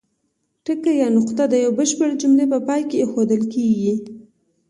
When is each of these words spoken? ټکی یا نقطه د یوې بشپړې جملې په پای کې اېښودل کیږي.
ټکی 0.63 0.93
یا 1.01 1.07
نقطه 1.17 1.43
د 1.49 1.53
یوې 1.63 1.75
بشپړې 1.77 2.15
جملې 2.21 2.45
په 2.51 2.59
پای 2.67 2.81
کې 2.89 2.97
اېښودل 2.99 3.41
کیږي. 3.53 3.93